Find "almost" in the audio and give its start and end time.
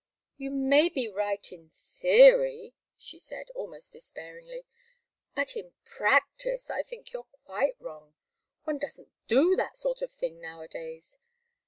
3.53-3.93